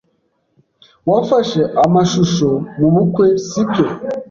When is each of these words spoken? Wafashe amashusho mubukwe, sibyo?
Wafashe 1.09 1.61
amashusho 1.85 2.49
mubukwe, 2.79 3.25
sibyo? 3.47 3.85